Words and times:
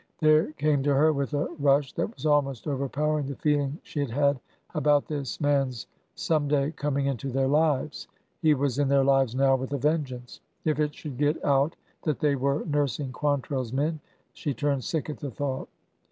There 0.19 0.51
came 0.53 0.81
to 0.81 0.95
her, 0.95 1.13
with 1.13 1.35
a 1.35 1.45
rush 1.59 1.93
that 1.93 2.15
was 2.15 2.25
almost 2.25 2.65
over 2.65 2.89
powering, 2.89 3.27
the 3.27 3.35
feeling 3.35 3.77
she 3.83 3.99
had 3.99 4.09
had 4.09 4.39
about 4.73 5.05
this 5.05 5.39
man's 5.39 5.85
some 6.15 6.47
day 6.47 6.71
coming 6.71 7.05
into 7.05 7.29
their 7.29 7.47
lives. 7.47 8.07
He 8.41 8.55
was 8.55 8.79
in 8.79 8.87
their 8.87 9.03
lives 9.03 9.35
nov/ 9.35 9.59
with 9.59 9.73
a 9.73 9.77
vengeance! 9.77 10.41
If 10.65 10.79
it 10.79 10.95
should 10.95 11.17
get 11.19 11.45
out 11.45 11.75
that 12.01 12.19
they 12.19 12.35
were 12.35 12.65
nursing 12.65 13.11
Quantrell's 13.11 13.71
men— 13.73 13.99
she 14.33 14.55
turned 14.55 14.83
sick 14.83 15.07
at 15.07 15.19
the 15.19 15.29
thought. 15.29 15.69